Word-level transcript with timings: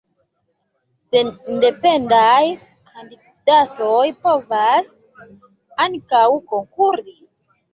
Sendependaj 1.15 2.41
kandidatoj 2.93 4.03
povas 4.25 4.91
ankaŭ 5.87 6.27
konkuri. 6.55 7.19